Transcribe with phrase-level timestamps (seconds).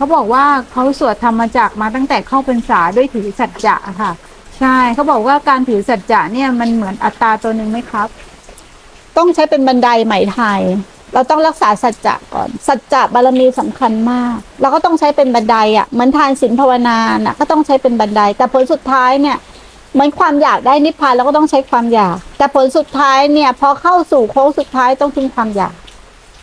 [0.00, 4.12] เขาบอกว่าเขาสวดธรรมจักมาตั้งแต่เข้าพรรษาด้วยถือสัจจะค่ะ
[4.58, 8.08] ใช่เขาบอกว่าการถือสัจจะเนี่ยมันเหมือนอัตตราตัวหนึ่งไหมครับ
[9.16, 10.60] ต้องใช้เป็นบันไดไหมไทย
[11.14, 19.36] เราต้องรักษาสัจจะก่อน สัจจะบารมีสำคัญมาก เราก็ต้องใช้เป็นบันไดอะเหมือนทานศีลภาวนาน่ะก็ต้องใช้เป็นบันได แต่ผลสุดท้ายเนี่ย
[19.92, 25.74] เหมือนความอยากได้นิพพานเราก็ต้องใช้ความอยาก แต่ผลสุดท้ายเนี่ยพอเข้าสู่โค้งสุดท้ายต้องทิ้งความอยาก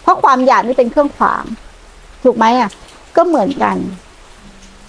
[0.04, 1.44] เพราะความอยากนี่เป็นเครื่องขวาง
[2.24, 2.72] ถูกไหมอะ
[3.18, 3.78] ก็เหมือนกัน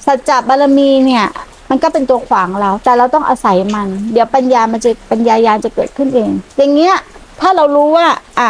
[0.06, 1.26] สัจจะบารมีเนี่ย
[1.70, 6.94] มันก็เป็นตัวขวางเรา แต่เราต้องอาศัยมัน เดี๋ยวปัญญามันจะปัญญายาณจะเกิดขึ้นเอง อย่างเงี้ย
[7.40, 8.06] ถ้าเรารู้ว่า
[8.38, 8.48] อะ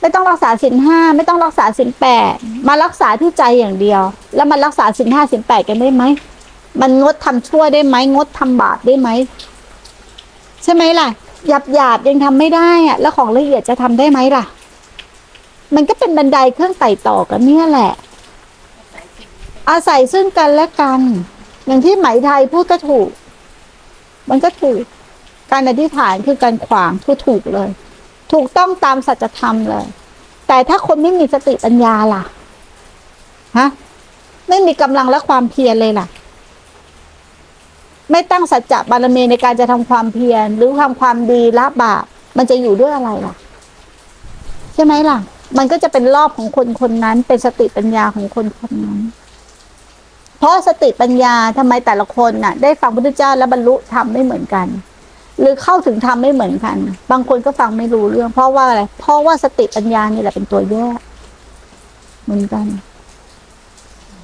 [0.00, 2.34] ไม่ต้องรักษาสินห้าไม่ต้องรักษาสินแปด
[2.68, 4.02] มารักษาที่ใจอย่างเดียว
[4.36, 6.04] แล้วมันรักษาสินห้าสินแปดกันได้ไหม
[6.80, 9.08] มันงดทำชั่วได้ไหมงดทำบาปได้ไหม
[10.62, 11.08] ใช่ไหมล่ะ
[11.48, 14.44] หยาบหยาบยังทำไม่ได้อะแล้วของละเอียดจะทำได้ไหมล่ะ
[15.74, 17.92] มันก็เป็นบันไดเครื่องไต่ต่อกันเนี่ยแหละ
[19.70, 21.00] อาศัยซึ่งกันและกัน
[21.66, 23.08] อย่างที่ไหมไทยพูดก็ถูก
[24.30, 24.82] มันก็ถูก
[25.52, 27.70] การอธิษฐานคือการขวางคือถูกเลย
[28.32, 29.86] ถูกต้องตามสัจธรรมเลย
[30.48, 32.22] แต่ถ้าคนไม่มีสติปัญญาล่ะ
[33.58, 33.68] ฮะ
[34.48, 36.06] ไม่มีกำลังและความเพียรเลยล่ะ
[38.10, 42.04] ไม่ตั้งสัจจะบารมีในการจะทำความเพียรหรือทำความดีละบาป
[42.36, 43.34] มันจะอยู่ด้วยอะไรล่ะ
[44.74, 45.18] ใช่ไหมล่ะ
[45.58, 48.98] มันก็จะเป็นรอบของคนคนนั้น เป็นสติปัญญาของคนคนนั้น
[50.38, 54.66] เพราะสติปัญญาทำไมแต่ละคนน่ะ ได้ฟังพระพุทธเจ้าและบรรลุธรรมไม่เหมือนกัน
[55.40, 56.76] หรือเข้าถึงธรรมไม่เหมือนกัน
[57.10, 60.98] บางคนก็ฟังไม่รู้เรื่อง เพราะว่าอะไรเพราะว่าสติปัญญานี่แหละเป็นตัวแยก
[62.24, 62.66] เหมือนกัน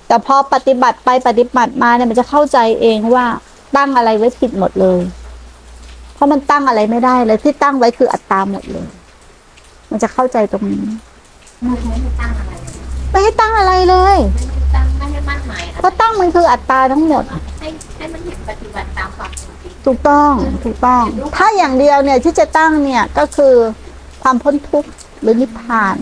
[0.08, 3.26] แต่พอปฏิบัติไปปฏิบัติมาเนี่ยมันจะเข้าใจเองว่า
[3.76, 5.00] ตั้งอะไรไว้ผิดหมดเลย
[6.14, 8.86] เพราะมันตั้งอะไรไม่ได้เลยที่ตั้งไว้คืออัตตาหมดเลย
[9.90, 10.84] มันจะเข้าใจตรงนี้
[11.62, 12.74] ไม่ให้ตั้งอะไรเลย
[13.10, 14.13] ไม่ให้ตั้งอะไรเลย
[16.44, 17.24] คืออัตตาทั้งหมด
[17.60, 20.32] ให้ให้มันเห็นปฏิบัติตามความเป็นจริงถูกต้อง
[20.64, 21.02] ถูกต้อง
[21.36, 23.54] ถ้าอย่างเดียวเนี่ยที่จะตั้งเนี่ยก็คือ
[24.22, 24.90] ความพ้นทุกข์
[25.20, 25.96] หรือนิพพาน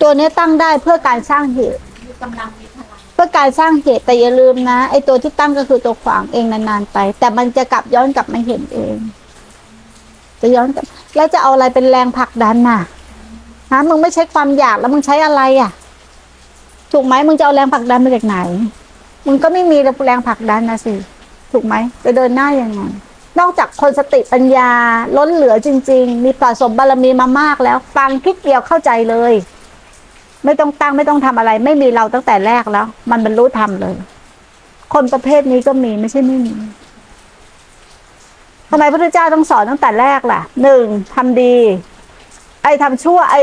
[0.00, 8.96] ตัวเนี้ยตั้งได้เพื่อการสร้างเหตุ มีกำลังมีพลังเพื่อการสร้างเหตุแต่อย่าลืมนะไอ้ตัวที่ตั้งก็คือตัวขวางเองนานๆไป แต่มันจะกลับย้อนกลับมาเห็นเอง
[10.40, 10.84] จะย้อนกลับ
[11.16, 12.80] แล้วจะเอาอะไรเป็นแรงผลักดันน่ะ
[13.72, 15.70] ฮะมึงไม่ใช้ความอยากแล้วมึงใช้อะไรอะ
[16.92, 18.36] ถูกไหมมึงจะเอาแรงผลักดันมาจากไหน
[19.26, 20.94] มึงก็ไม่มีแรงผลักดันนะสิ
[21.52, 21.74] ถูกไหม
[22.04, 22.80] จะเดินหน้ายังไง
[23.40, 24.70] นอกจากคนสติปัญญา
[25.16, 29.32] ล้นเหลือจริง ๆ มีประสบบารมีมามากแล้ว ฟังคลิกเดียวเข้าใจเลย
[30.44, 33.94] ไม่ต้องตั้งไม่ต้องทำอะไร ไม่มีเราตั้งแต่แรกแล้ว มันบรรลุธรรมเลย
[34.94, 36.54] คนประเภทนี้ก็มีไม่ใช่ไม่มี
[38.70, 41.56] ทำไมพระพุทธเจ้าต้องสอนตั้งแต่แรกล่ะหนึ่งทำดี
[42.62, 43.42] ไอ้ทำชั่ว ไอ้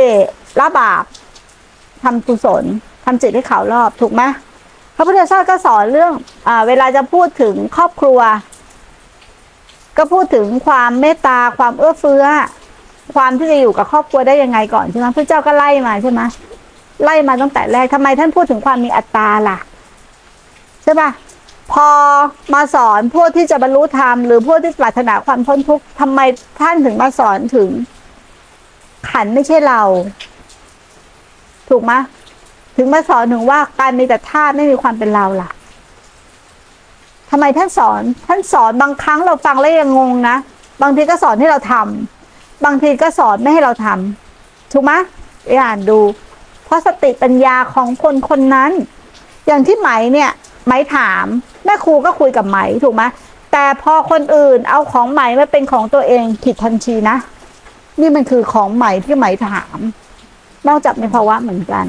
[0.59, 1.03] ละบาป
[2.03, 2.63] ทำกุศล
[3.05, 4.21] ทำจิตให้เขารอบถูกไหม
[5.01, 6.13] ระพุทธเจ้าก็สอนเรื่อง
[6.47, 8.19] อ่าเวลาจะพูดถึงครอบครัว
[9.97, 12.25] ก็พูดถึงความเมตตาความเอื้อเฟื้อ
[13.15, 16.21] ความที่จะอยู่กับครอบครัวได้ยังไงก่อนใช่ไหมพระเจ้าก็ไล่มาใช่ไหม
[17.03, 19.57] ไล่มาตั้งแต่แรกทำไมท่านพูดถึงความมีอัตตาล่ะ
[20.83, 21.09] ใช่ปะ
[21.73, 21.89] พอ
[22.53, 26.19] มาสอนพวกที่จะบรรลุธรรมหรือพวกที่ปรารถนาความพ้นทุกข์ทำไม
[26.61, 27.69] ท่านถึงมาสอนถึง
[29.09, 29.81] ขันไม่ใช่เรา
[31.69, 31.91] ถูกไหม
[32.75, 35.49] ถึงมาสอนถึงว่าการมีแต่ธาตุไม่มีความเป็นเราล่ะ
[37.29, 40.35] ทำไมท่านสอน ท่านสอนบางครั้งเราฟังแล้วยังงงนะ
[40.81, 44.91] บางทีก็สอนให้เราทำบางทีก็สอนไม่ให้เราทำถูกไหม
[45.43, 45.99] ไปอ่านดู
[46.65, 48.71] เพราะสติปัญญาของคนคนนั้น
[49.47, 50.31] อย่างที่ไหมเนี่ย
[50.65, 51.25] ไหมถาม
[51.65, 53.03] แม่ครูก็คุยกับไหมถูกไหม
[53.51, 57.17] แต่พอคนอื่นเอาของไหมมาเป็นของตัวเองผิดทันทีนะ
[57.99, 59.79] นี่มันคือของใหม่ที่ไหมถาม
[60.67, 61.85] นอกจากในภาวะเหมือนกัน